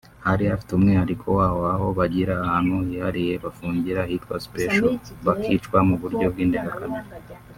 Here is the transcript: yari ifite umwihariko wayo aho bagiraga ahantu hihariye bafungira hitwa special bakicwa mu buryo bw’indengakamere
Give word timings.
yari 0.29 0.43
ifite 0.45 0.71
umwihariko 0.73 1.25
wayo 1.37 1.61
aho 1.73 1.87
bagiraga 1.97 2.43
ahantu 2.47 2.75
hihariye 2.89 3.33
bafungira 3.43 4.01
hitwa 4.09 4.35
special 4.47 4.85
bakicwa 5.25 5.77
mu 5.87 5.95
buryo 6.01 6.25
bw’indengakamere 6.33 7.07